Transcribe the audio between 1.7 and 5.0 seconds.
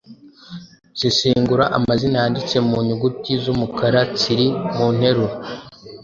amazina yanditse mu nyuguti z’umukara tsiri mu